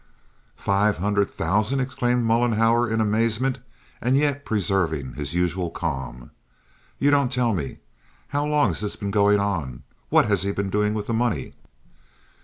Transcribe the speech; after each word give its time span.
"Five 0.55 0.97
hundred 0.97 1.29
thousand!" 1.29 1.79
exclaimed 1.79 2.25
Mollenhauer 2.25 2.89
in 2.91 2.99
amazement, 2.99 3.59
and 4.01 4.17
yet 4.17 4.45
preserving 4.45 5.13
his 5.13 5.35
usual 5.35 5.69
calm. 5.69 6.31
"You 6.97 7.11
don't 7.11 7.31
tell 7.31 7.53
me! 7.53 7.77
How 8.29 8.43
long 8.43 8.69
has 8.69 8.79
this 8.79 8.95
been 8.95 9.11
going 9.11 9.39
on? 9.39 9.83
What 10.09 10.25
has 10.25 10.41
he 10.41 10.51
been 10.53 10.71
doing 10.71 10.95
with 10.95 11.05
the 11.05 11.13
money?" 11.13 11.53